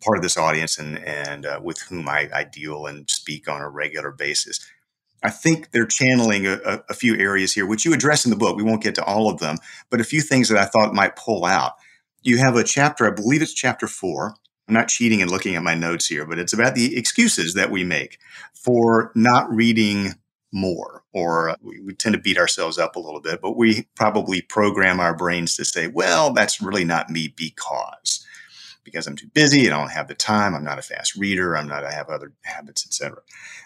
[0.00, 3.60] part of this audience and and uh, with whom I, I, deal and speak on
[3.60, 4.58] a regular basis.
[5.22, 8.36] I think they're channeling a, a, a, few areas here, which you address in the
[8.36, 8.56] book.
[8.56, 9.56] We won't get to all of them,
[9.90, 11.72] but a few things that I thought might pull out
[12.26, 14.34] you have a chapter, I believe it's chapter four.
[14.68, 17.70] I'm not cheating and looking at my notes here, but it's about the excuses that
[17.70, 18.18] we make
[18.52, 20.14] for not reading
[20.52, 24.40] more, or we, we, tend to beat ourselves up a little bit, but we probably
[24.40, 28.24] program our brains to say, well, that's really not me because
[28.82, 31.66] because I'm too busy, I don't have the time, I'm not a fast reader, I'm
[31.66, 33.18] not, I have other habits, etc.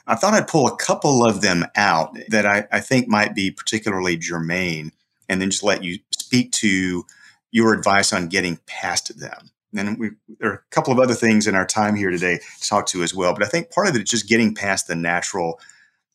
[0.07, 3.51] I thought I'd pull a couple of them out that I, I think might be
[3.51, 4.92] particularly germane,
[5.29, 7.05] and then just let you speak to
[7.51, 9.51] your advice on getting past them.
[9.77, 12.69] And we, there are a couple of other things in our time here today to
[12.69, 13.33] talk to as well.
[13.35, 15.61] But I think part of it is just getting past the natural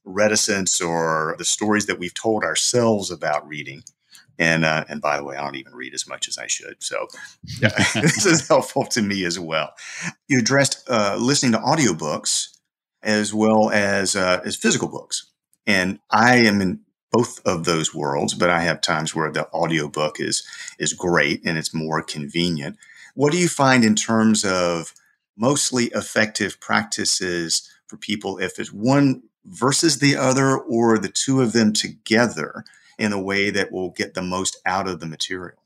[0.03, 3.83] reticence or the stories that we've told ourselves about reading.
[4.37, 6.83] And uh, and by the way, I don't even read as much as I should.
[6.83, 7.07] So
[7.61, 9.71] yeah, this is helpful to me as well.
[10.27, 12.57] You addressed uh, listening to audiobooks
[13.01, 15.31] as well as uh, as physical books.
[15.65, 16.81] And I am in
[17.15, 20.43] both of those worlds, but I have times where the audiobook is
[20.79, 22.77] is great and it's more convenient.
[23.13, 24.93] What do you find in terms of
[25.37, 31.53] mostly effective practices for people if it's one versus the other or the two of
[31.53, 32.65] them together
[32.97, 35.59] in a way that will get the most out of the material?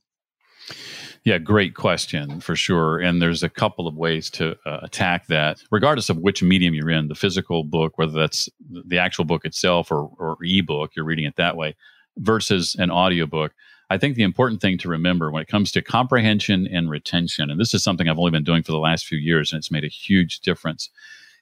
[1.26, 3.00] Yeah, great question for sure.
[3.00, 6.90] And there's a couple of ways to uh, attack that, regardless of which medium you're
[6.90, 11.26] in the physical book, whether that's the actual book itself or, or ebook, you're reading
[11.26, 11.76] it that way,
[12.18, 13.54] versus an audiobook.
[13.90, 17.60] I think the important thing to remember when it comes to comprehension and retention, and
[17.60, 19.84] this is something I've only been doing for the last few years, and it's made
[19.84, 20.90] a huge difference.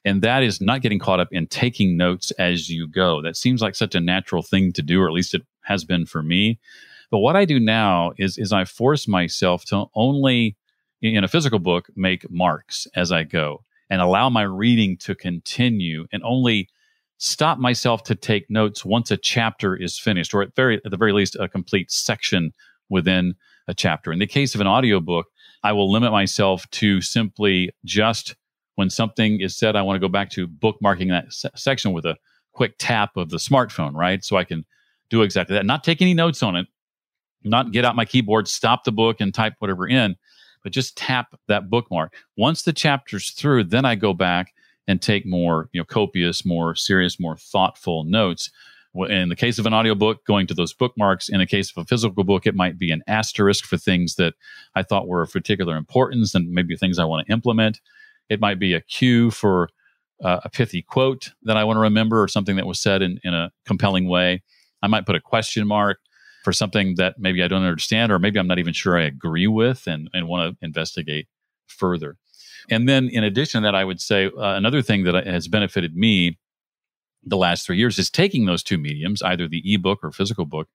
[0.04, 3.20] And that is not getting caught up in taking notes as you go.
[3.20, 6.06] That seems like such a natural thing to do, or at least it has been
[6.06, 6.58] for me.
[7.10, 10.56] But what I do now is is I force myself to only
[11.00, 16.06] in a physical book make marks as I go and allow my reading to continue
[16.12, 16.68] and only
[17.18, 20.96] stop myself to take notes once a chapter is finished or at very at the
[20.96, 22.52] very least a complete section
[22.88, 23.34] within
[23.66, 24.12] a chapter.
[24.12, 25.26] In the case of an audiobook,
[25.62, 28.36] I will limit myself to simply just
[28.76, 32.06] when something is said, I want to go back to bookmarking that se- section with
[32.06, 32.16] a
[32.52, 34.24] quick tap of the smartphone, right?
[34.24, 34.64] So I can
[35.10, 35.66] do exactly that.
[35.66, 36.68] Not take any notes on it,
[37.44, 40.16] not get out my keyboard, stop the book and type whatever in,
[40.62, 42.14] but just tap that bookmark.
[42.36, 44.52] Once the chapter's through, then I go back
[44.86, 48.50] and take more, you know, copious, more serious, more thoughtful notes.
[48.94, 51.28] In the case of an audiobook, going to those bookmarks.
[51.28, 54.34] In the case of a physical book, it might be an asterisk for things that
[54.74, 57.80] I thought were of particular importance and maybe things I want to implement.
[58.28, 59.68] It might be a cue for
[60.24, 63.20] uh, a pithy quote that I want to remember or something that was said in,
[63.22, 64.42] in a compelling way.
[64.82, 66.00] I might put a question mark
[66.44, 69.46] for something that maybe I don't understand or maybe I'm not even sure I agree
[69.46, 71.28] with and, and want to investigate
[71.66, 72.16] further.
[72.70, 75.96] And then, in addition to that, I would say uh, another thing that has benefited
[75.96, 76.38] me
[77.24, 80.68] the last three years is taking those two mediums, either the ebook or physical book,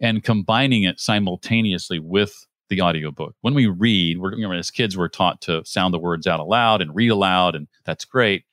[0.00, 3.34] and combining it simultaneously with the audiobook.
[3.40, 6.94] When we read, we're, as kids, we're taught to sound the words out aloud and
[6.94, 8.44] read aloud, and that's great.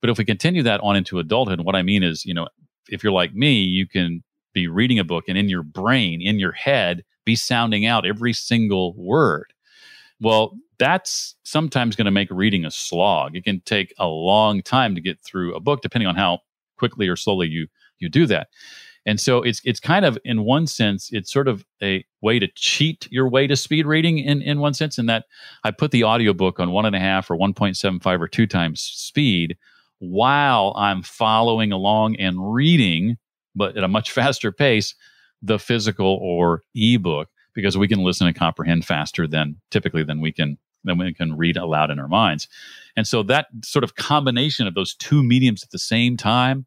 [0.00, 2.48] But if we continue that on into adulthood, what I mean is, you know,
[2.88, 4.22] if you're like me, you can
[4.54, 8.32] be reading a book and in your brain, in your head, be sounding out every
[8.32, 9.52] single word.
[10.20, 13.36] Well, that's sometimes going to make reading a slog.
[13.36, 16.40] It can take a long time to get through a book, depending on how
[16.78, 18.48] quickly or slowly you you do that.
[19.06, 22.48] And so it's it's kind of in one sense, it's sort of a way to
[22.54, 25.26] cheat your way to speed reading in, in one sense, in that
[25.62, 29.56] I put the audiobook on one and a half or 1.75 or two times speed
[29.98, 33.16] while I'm following along and reading,
[33.54, 34.94] but at a much faster pace,
[35.42, 40.32] the physical or ebook, because we can listen and comprehend faster than typically than we
[40.32, 42.46] can than we can read aloud in our minds.
[42.94, 46.66] And so that sort of combination of those two mediums at the same time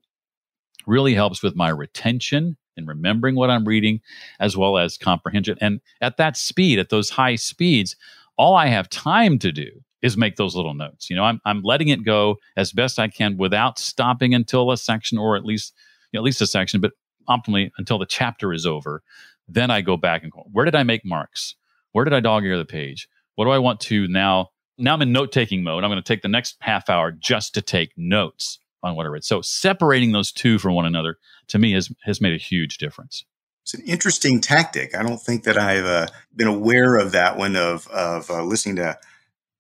[0.88, 4.02] really helps with my retention and remembering what I'm reading,
[4.40, 5.58] as well as comprehension.
[5.62, 7.96] And at that speed, at those high speeds,
[8.38, 9.70] all I have time to do
[10.02, 11.10] is make those little notes.
[11.10, 14.78] You know, I'm, I'm letting it go as best I can without stopping until a
[14.78, 15.74] section or at least,
[16.18, 16.92] at least a section, but
[17.30, 19.04] optimally until the chapter is over.
[19.48, 21.56] Then I go back and go, where did I make marks?
[21.94, 23.08] Where did I dog ear the page?
[23.36, 24.50] What do I want to now?
[24.78, 25.84] Now I'm in note taking mode.
[25.84, 29.10] I'm going to take the next half hour just to take notes on what I
[29.10, 29.24] read.
[29.24, 33.26] So separating those two from one another to me has has made a huge difference.
[33.64, 34.96] It's an interesting tactic.
[34.96, 38.78] I don't think that I've uh, been aware of that one of of uh, listening
[38.78, 38.98] to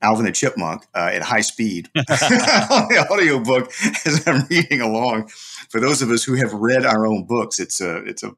[0.01, 3.71] Alvin the Chipmunk uh, at high speed on the audiobook
[4.05, 5.29] as I'm reading along.
[5.69, 8.35] For those of us who have read our own books, it's a it's a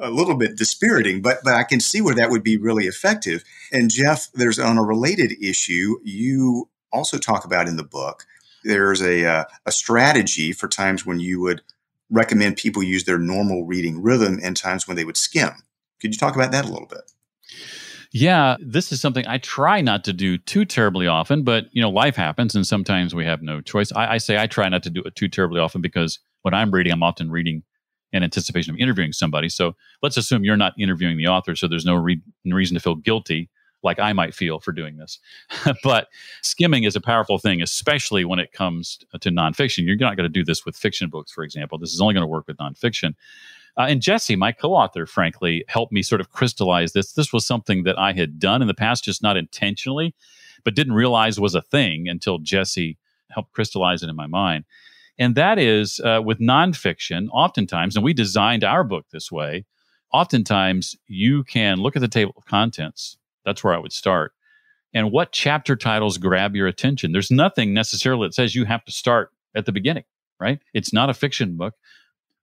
[0.00, 3.44] a little bit dispiriting, but but I can see where that would be really effective.
[3.72, 8.24] And Jeff, there's on a related issue you also talk about in the book
[8.64, 11.62] there's a, uh, a strategy for times when you would
[12.10, 15.50] recommend people use their normal reading rhythm and times when they would skim.
[16.00, 17.12] Could you talk about that a little bit?
[18.12, 21.90] Yeah, this is something I try not to do too terribly often, but you know,
[21.90, 23.92] life happens and sometimes we have no choice.
[23.92, 26.70] I, I say I try not to do it too terribly often because when I'm
[26.70, 27.62] reading, I'm often reading
[28.12, 29.50] in anticipation of interviewing somebody.
[29.50, 32.94] So let's assume you're not interviewing the author, so there's no re- reason to feel
[32.94, 33.50] guilty
[33.82, 35.18] like I might feel for doing this.
[35.84, 36.08] but
[36.42, 39.86] skimming is a powerful thing, especially when it comes to nonfiction.
[39.86, 41.78] You're not going to do this with fiction books, for example.
[41.78, 43.14] This is only going to work with nonfiction.
[43.78, 47.12] Uh, and Jesse, my co author, frankly, helped me sort of crystallize this.
[47.12, 50.14] This was something that I had done in the past, just not intentionally,
[50.64, 52.98] but didn't realize was a thing until Jesse
[53.30, 54.64] helped crystallize it in my mind.
[55.18, 59.64] And that is uh, with nonfiction, oftentimes, and we designed our book this way,
[60.12, 64.32] oftentimes you can look at the table of contents that's where I would start.
[64.94, 67.12] And what chapter titles grab your attention?
[67.12, 70.04] There's nothing necessarily that says you have to start at the beginning,
[70.38, 70.60] right?
[70.74, 71.74] It's not a fiction book.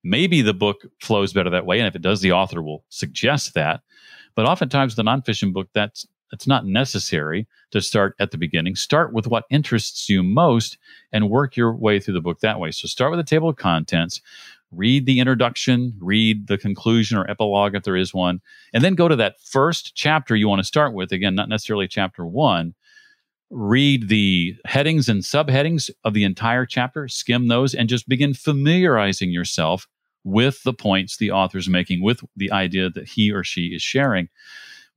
[0.05, 1.79] Maybe the book flows better that way.
[1.79, 3.81] And if it does, the author will suggest that.
[4.35, 8.75] But oftentimes, the nonfiction book, that's it's not necessary to start at the beginning.
[8.75, 10.77] Start with what interests you most
[11.11, 12.69] and work your way through the book that way.
[12.71, 14.21] So start with a table of contents,
[14.71, 18.41] read the introduction, read the conclusion or epilogue if there is one,
[18.73, 21.11] and then go to that first chapter you want to start with.
[21.11, 22.75] Again, not necessarily chapter one.
[23.49, 29.31] Read the headings and subheadings of the entire chapter, skim those, and just begin familiarizing
[29.31, 29.87] yourself
[30.25, 34.27] with the points the author's making, with the idea that he or she is sharing.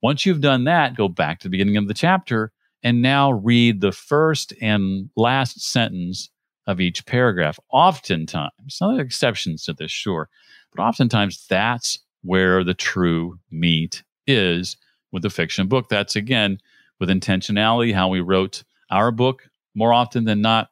[0.02, 2.50] Once you've done that, go back to the beginning of the chapter
[2.82, 6.30] and now read the first and last sentence
[6.66, 7.58] of each paragraph.
[7.70, 10.28] Oftentimes, some exceptions to this, sure,
[10.74, 14.76] but oftentimes that's where the true meat is
[15.12, 15.88] with the fiction book.
[15.88, 16.58] That's again
[16.98, 20.70] with intentionality, how we wrote our book more often than not.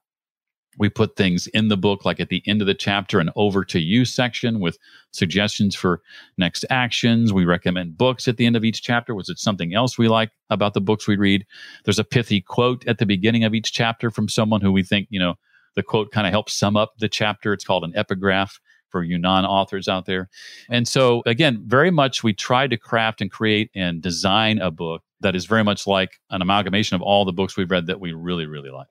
[0.79, 3.65] We put things in the book, like at the end of the chapter, an over
[3.65, 4.79] to you section with
[5.13, 6.03] suggestions for
[6.39, 7.33] next actions.
[7.33, 9.15] We recommend books at the end of each chapter.
[9.15, 11.47] Was it something else we like about the books we read?
[11.85, 15.09] There's a pithy quote at the beginning of each chapter from someone who we think,
[15.11, 15.35] you know,
[15.75, 17.53] the quote kind of helps sum up the chapter.
[17.53, 18.59] It's called an epigraph
[18.89, 20.29] for you non authors out there.
[20.71, 25.03] And so, again, very much we try to craft and create and design a book
[25.21, 28.13] that is very much like an amalgamation of all the books we've read that we
[28.13, 28.89] really, really like.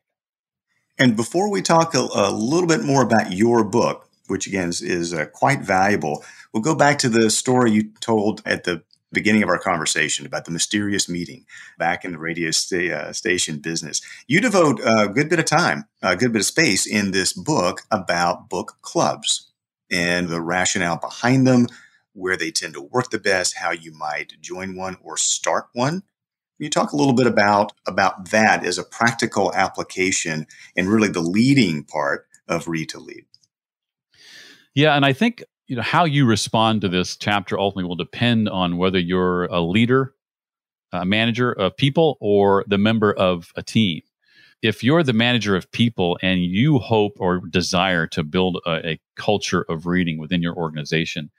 [0.98, 4.82] And before we talk a, a little bit more about your book, which again is,
[4.82, 9.44] is uh, quite valuable, we'll go back to the story you told at the beginning
[9.44, 11.46] of our conversation about the mysterious meeting
[11.78, 14.02] back in the radio sta- uh, station business.
[14.28, 17.82] You devote a good bit of time, a good bit of space in this book
[17.92, 19.52] about book clubs
[19.92, 21.68] and the rationale behind them,
[22.14, 26.04] where they tend to work the best, how you might join one or start one.
[26.58, 31.22] You talk a little bit about about that as a practical application and really the
[31.22, 33.26] leading part of Read to Lead?
[34.74, 38.48] Yeah, and I think you know how you respond to this chapter ultimately will depend
[38.50, 40.14] on whether you're a leader,
[40.92, 44.02] a manager of people, or the member of a team.
[44.62, 49.00] If you're the manager of people and you hope or desire to build a, a
[49.16, 51.30] culture of reading within your organization,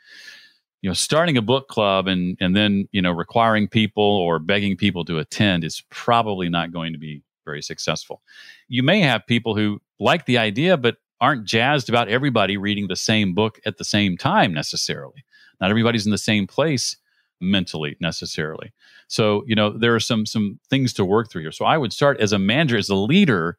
[0.83, 4.77] you know starting a book club and and then you know requiring people or begging
[4.77, 8.23] people to attend is probably not going to be very successful.
[8.69, 12.97] You may have people who like the idea but aren't jazzed about everybody reading the
[12.97, 15.25] same book at the same time necessarily.
[15.61, 16.97] Not everybody's in the same place
[17.41, 18.73] mentally necessarily.
[19.09, 21.53] So you know there are some some things to work through here.
[21.53, 23.59] So i would start as a manager as a leader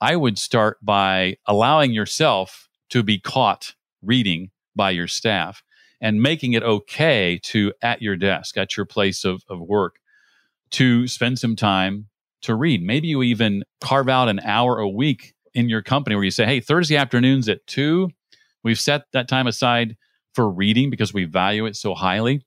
[0.00, 5.62] i would start by allowing yourself to be caught reading by your staff
[6.04, 9.96] and making it okay to at your desk at your place of, of work
[10.70, 12.06] to spend some time
[12.42, 12.82] to read.
[12.82, 16.44] Maybe you even carve out an hour a week in your company where you say
[16.44, 18.10] hey thursday afternoons at 2
[18.64, 19.96] we've set that time aside
[20.34, 22.44] for reading because we value it so highly.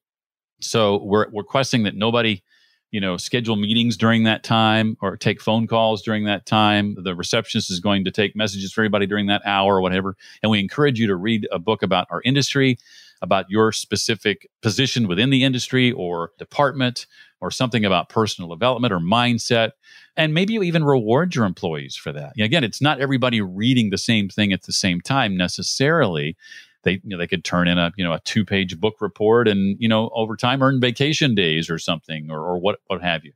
[0.60, 2.44] So we're requesting that nobody
[2.92, 6.96] you know schedule meetings during that time or take phone calls during that time.
[7.02, 10.16] The receptionist is going to take messages for everybody during that hour or whatever.
[10.42, 12.78] And we encourage you to read a book about our industry
[13.22, 17.08] about your specific position within the industry or department
[17.42, 19.72] or something about personal development or mindset.
[20.16, 22.34] And maybe you even reward your employees for that.
[22.40, 26.36] Again, it's not everybody reading the same thing at the same time necessarily.
[26.84, 29.48] They, you know, they could turn in a you know a two page book report
[29.48, 33.26] and you know over time earn vacation days or something or, or what what have
[33.26, 33.34] you.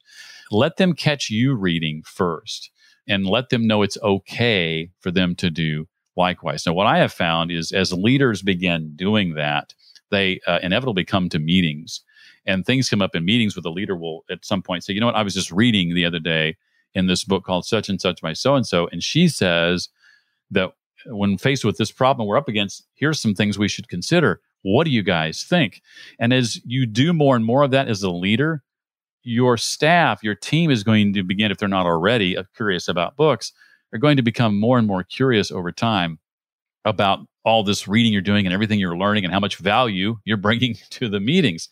[0.51, 2.71] Let them catch you reading first
[3.07, 5.87] and let them know it's okay for them to do
[6.21, 6.65] likewise.
[6.65, 9.73] Now, what I have found is as leaders begin doing that,
[10.11, 12.01] they uh, inevitably come to meetings
[12.45, 14.99] and things come up in meetings where the leader will at some point say, you
[14.99, 16.57] know what, I was just reading the other day
[16.93, 18.87] in this book called Such and Such by So and so.
[18.91, 19.89] And she says
[20.51, 20.71] that
[21.05, 24.41] when faced with this problem we're up against, here's some things we should consider.
[24.63, 25.81] What do you guys think?
[26.19, 28.63] And as you do more and more of that as a leader,
[29.23, 33.15] your staff, your team is going to begin, if they're not already uh, curious about
[33.15, 33.53] books,
[33.93, 36.19] are going to become more and more curious over time
[36.85, 40.37] about all this reading you're doing and everything you're learning and how much value you're
[40.37, 41.69] bringing to the meetings.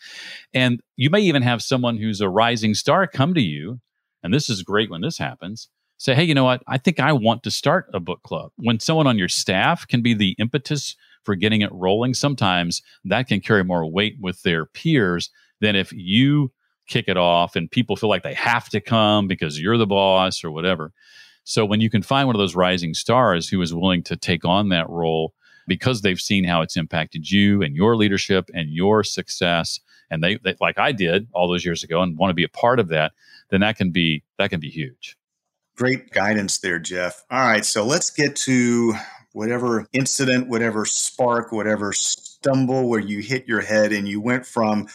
[0.53, 3.79] And you may even have someone who's a rising star come to you,
[4.23, 5.69] and this is great when this happens.
[5.97, 6.63] Say, hey, you know what?
[6.65, 8.51] I think I want to start a book club.
[8.55, 13.27] When someone on your staff can be the impetus for getting it rolling, sometimes that
[13.27, 15.29] can carry more weight with their peers
[15.59, 16.53] than if you
[16.87, 20.43] kick it off and people feel like they have to come because you're the boss
[20.43, 20.93] or whatever.
[21.49, 24.45] So when you can find one of those rising stars who is willing to take
[24.45, 25.33] on that role
[25.67, 29.79] because they've seen how it's impacted you and your leadership and your success,
[30.11, 32.49] and they, they like I did all those years ago and want to be a
[32.49, 33.13] part of that,
[33.49, 35.17] then that can be that can be huge.
[35.75, 37.23] Great guidance there, Jeff.
[37.31, 38.93] All right, so let's get to
[39.33, 44.87] whatever incident, whatever spark, whatever stumble where you hit your head and you went from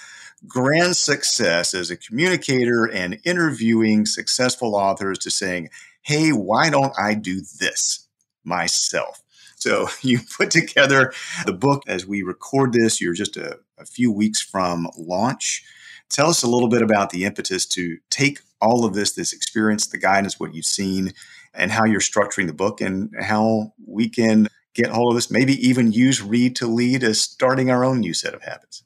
[0.46, 5.68] grand success as a communicator and interviewing successful authors to saying,
[6.04, 8.06] hey, why don't I do this
[8.44, 9.22] myself?
[9.56, 11.12] So you put together
[11.46, 13.00] the book as we record this.
[13.00, 15.64] You're just a, a, few weeks from launch.
[16.10, 19.86] Tell us a little bit about the impetus to take all of this, this experience,
[19.86, 21.12] the guidance, what you've seen,
[21.54, 25.30] and how you're structuring the book, and how we can get hold of this.
[25.30, 28.84] Maybe even use Read to Lead as starting our own new set of habits.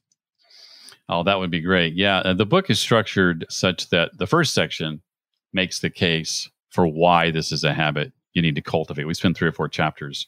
[1.09, 1.95] Oh, that would be great.
[1.95, 2.19] Yeah.
[2.19, 5.03] Uh, the book is structured such that the first section
[5.53, 9.05] makes the case for why this is a habit you need to cultivate.
[9.05, 10.27] We spend three or four chapters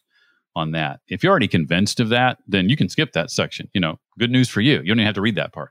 [0.56, 1.00] on that.
[1.08, 3.68] If you're already convinced of that, then you can skip that section.
[3.72, 4.74] You know, good news for you.
[4.80, 5.70] You don't even have to read that part.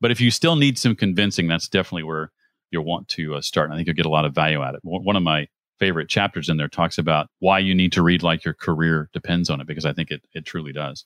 [0.00, 2.30] But if you still need some convincing, that's definitely where
[2.70, 3.66] you'll want to uh, start.
[3.66, 4.84] And I think you'll get a lot of value out of it.
[4.84, 5.48] One of my
[5.78, 9.48] favorite chapters in there talks about why you need to read like your career depends
[9.48, 11.04] on it because I think it it truly does.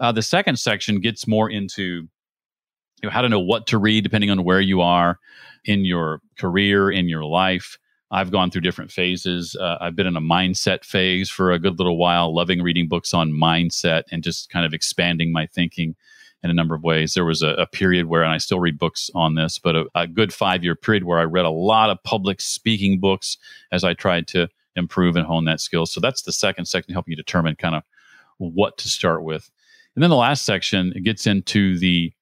[0.00, 2.08] Uh, the second section gets more into
[3.02, 5.18] you know, how to know what to read depending on where you are
[5.64, 7.78] in your career in your life.
[8.14, 9.56] I've gone through different phases.
[9.56, 13.12] Uh, I've been in a mindset phase for a good little while, loving reading books
[13.12, 15.96] on mindset and just kind of expanding my thinking
[16.44, 17.14] in a number of ways.
[17.14, 19.86] There was a, a period where, and I still read books on this, but a,
[19.96, 23.36] a good five year period where I read a lot of public speaking books
[23.72, 25.84] as I tried to improve and hone that skill.
[25.84, 27.82] So that's the second section, helping you determine kind of
[28.38, 29.50] what to start with.
[29.96, 32.12] And then the last section it gets into the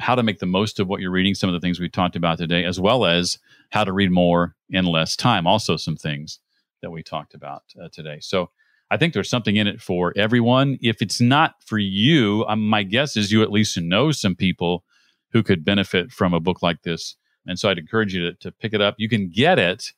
[0.00, 2.16] how to make the most of what you're reading, some of the things we've talked
[2.16, 3.38] about today, as well as
[3.70, 5.46] how to read more in less time.
[5.46, 6.38] Also, some things
[6.82, 8.18] that we talked about uh, today.
[8.20, 8.50] So
[8.90, 10.78] I think there's something in it for everyone.
[10.80, 14.84] If it's not for you, um, my guess is you at least know some people
[15.32, 17.16] who could benefit from a book like this.
[17.46, 18.96] And so I'd encourage you to, to pick it up.
[18.98, 19.92] You can get it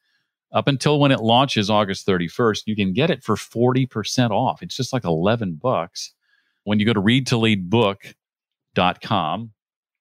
[0.53, 2.65] up until when it launches August 31st.
[2.67, 4.63] You can get it for 40% off.
[4.63, 6.13] It's just like 11 bucks
[6.65, 9.51] when you go to readtoleadbook.com.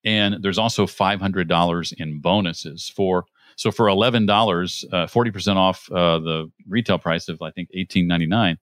[0.04, 3.26] And there's also $500 in bonuses for
[3.58, 8.58] so for $11, uh, 40% off uh, the retail price of I think $18.99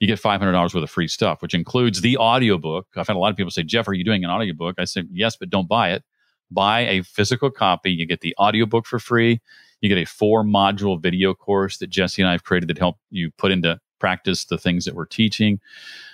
[0.00, 2.86] you get $500 worth of free stuff, which includes the audiobook.
[2.96, 4.76] I've had a lot of people say, Jeff, are you doing an audiobook?
[4.78, 6.04] I said, yes, but don't buy it.
[6.50, 7.90] Buy a physical copy.
[7.90, 9.40] You get the audiobook for free.
[9.80, 12.96] You get a four module video course that Jesse and I have created that help
[13.10, 15.60] you put into practice the things that we're teaching.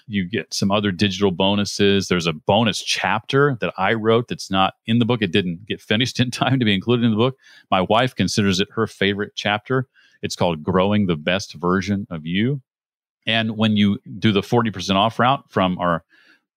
[0.07, 2.09] You get some other digital bonuses.
[2.09, 5.23] There's a bonus chapter that I wrote that's not in the book.
[5.23, 7.37] It didn't get finished in time to be included in the book.
[7.71, 9.89] My wife considers it her favorite chapter.
[10.23, 12.63] It's called Growing the Best Version of You.
[13.27, 16.05] And when you do the 40% off route from our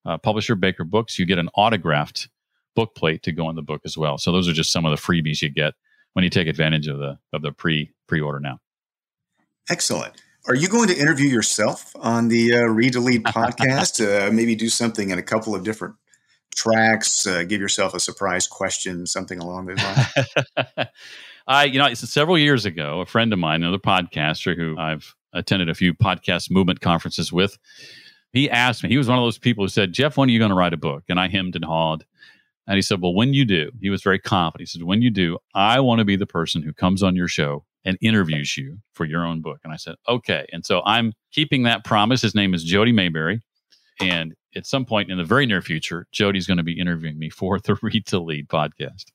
[0.05, 2.29] uh, publisher, Baker Books, you get an autographed
[2.75, 4.17] book plate to go in the book as well.
[4.17, 5.73] So those are just some of the freebies you get
[6.13, 8.59] when you take advantage of the of the pre pre order now.
[9.69, 10.13] Excellent.
[10.47, 13.99] Are you going to interview yourself on the uh, Read to Lead podcast?
[13.99, 15.95] uh, maybe do something in a couple of different
[16.55, 17.27] tracks.
[17.27, 20.87] Uh, give yourself a surprise question, something along those lines.
[21.47, 25.67] I, you know, several years ago, a friend of mine, another podcaster who I've attended
[25.67, 27.57] a few podcast movement conferences with.
[28.31, 30.39] He asked me, he was one of those people who said, Jeff, when are you
[30.39, 31.03] going to write a book?
[31.09, 32.05] And I hemmed and hawed.
[32.67, 34.69] And he said, Well, when you do, he was very confident.
[34.69, 37.27] He said, When you do, I want to be the person who comes on your
[37.27, 39.59] show and interviews you for your own book.
[39.63, 40.45] And I said, Okay.
[40.51, 42.21] And so I'm keeping that promise.
[42.21, 43.39] His name is Jody Maberry.
[44.01, 47.29] And at some point in the very near future, Jody's going to be interviewing me
[47.29, 49.05] for the Read to Lead podcast.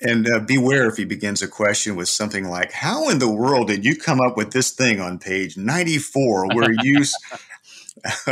[0.00, 3.68] And uh, beware if he begins a question with something like, How in the world
[3.68, 7.04] did you come up with this thing on page 94 where you.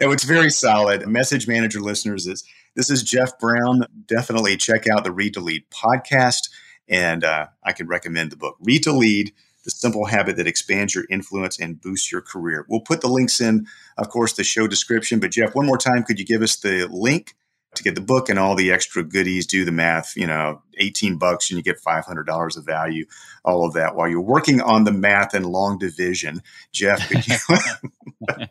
[0.00, 1.06] it's very solid.
[1.06, 2.44] Message Manager listeners, is
[2.76, 3.84] this is Jeff Brown.
[4.06, 6.50] Definitely check out the Read to Lead podcast.
[6.88, 9.32] And uh, I can recommend the book, Read to Lead
[9.64, 12.66] The Simple Habit That Expands Your Influence and Boosts Your Career.
[12.68, 13.66] We'll put the links in,
[13.96, 15.20] of course, the show description.
[15.20, 17.34] But Jeff, one more time, could you give us the link
[17.74, 21.16] to get the book and all the extra goodies, do the math, you know, 18
[21.18, 23.06] bucks and you get $500 of value,
[23.44, 26.42] all of that while you're working on the math and long division.
[26.72, 27.56] Jeff, you,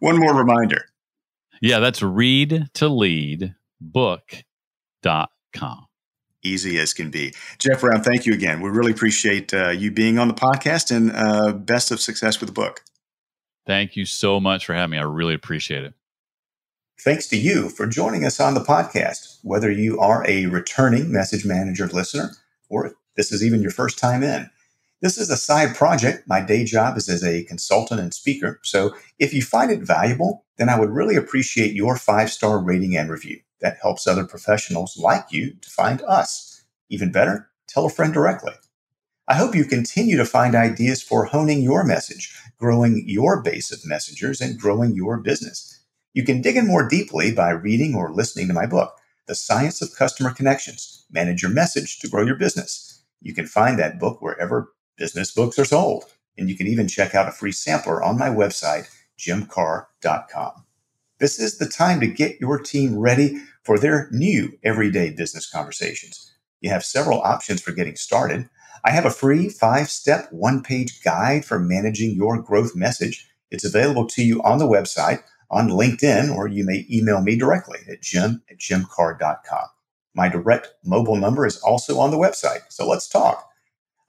[0.00, 0.86] one more reminder.
[1.60, 4.46] Yeah, that's read to lead book.com.
[6.46, 7.34] Easy as can be.
[7.58, 8.60] Jeff Brown, thank you again.
[8.60, 12.48] We really appreciate uh, you being on the podcast and uh, best of success with
[12.48, 12.82] the book.
[13.66, 14.98] Thank you so much for having me.
[14.98, 15.94] I really appreciate it.
[17.00, 21.44] Thanks to you for joining us on the podcast, whether you are a returning message
[21.44, 22.30] manager listener
[22.68, 24.50] or this is even your first time in.
[25.02, 26.26] This is a side project.
[26.26, 28.60] My day job is as a consultant and speaker.
[28.62, 32.96] So if you find it valuable, then I would really appreciate your five star rating
[32.96, 33.40] and review.
[33.60, 36.64] That helps other professionals like you to find us.
[36.88, 38.52] Even better, tell a friend directly.
[39.28, 43.84] I hope you continue to find ideas for honing your message, growing your base of
[43.84, 45.80] messengers, and growing your business.
[46.14, 48.96] You can dig in more deeply by reading or listening to my book,
[49.26, 53.02] The Science of Customer Connections Manage Your Message to Grow Your Business.
[53.20, 56.04] You can find that book wherever business books are sold.
[56.38, 58.88] And you can even check out a free sampler on my website,
[59.18, 60.65] jimkarrh.com.
[61.18, 66.34] This is the time to get your team ready for their new everyday business conversations.
[66.60, 68.50] You have several options for getting started.
[68.84, 73.30] I have a free five step, one page guide for managing your growth message.
[73.50, 77.78] It's available to you on the website on LinkedIn, or you may email me directly
[77.90, 79.66] at jim at jimkarrh.com.
[80.14, 83.48] My direct mobile number is also on the website, so let's talk.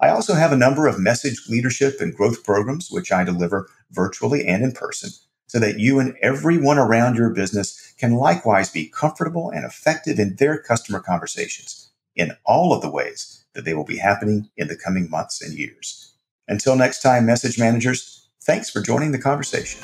[0.02, 4.46] I also have a number of message leadership and growth programs, which I deliver virtually
[4.46, 5.10] and in person,
[5.48, 10.36] so that you and everyone around your business can likewise be comfortable and effective in
[10.36, 14.76] their customer conversations in all of the ways that they will be happening in the
[14.76, 16.14] coming months and years.
[16.48, 19.82] Until next time, message managers, thanks for joining the conversation.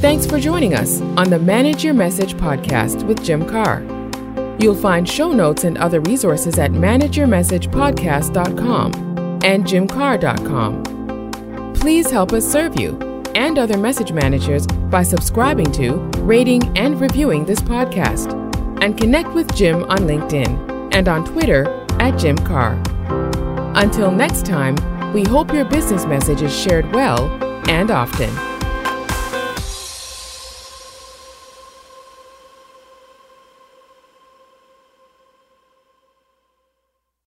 [0.00, 3.96] Thanks for joining us on the Manage Your Message podcast with Jim Karrh.
[4.62, 8.94] You'll find show notes and other resources at manageyourmessagepodcast.com
[9.42, 10.96] and jimkarrh.com.
[11.76, 12.98] Please help us serve you
[13.34, 18.32] and other message managers by subscribing to, rating, and reviewing this podcast.
[18.82, 21.68] And connect with Jim on LinkedIn and on Twitter
[22.00, 22.82] at Jim Karrh.
[23.76, 24.74] Until next time,
[25.12, 27.30] we hope your business message is shared well
[27.68, 28.55] and often.